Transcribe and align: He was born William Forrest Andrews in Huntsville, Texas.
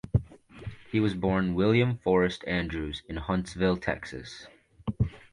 He 0.91 0.99
was 0.99 1.13
born 1.13 1.53
William 1.53 1.95
Forrest 1.99 2.43
Andrews 2.47 3.03
in 3.07 3.17
Huntsville, 3.17 3.77
Texas. 3.77 4.47